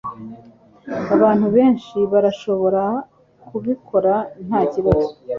[1.15, 2.83] Abantu benshi barashobora
[3.47, 4.13] kubikora
[4.47, 5.09] nta kibazo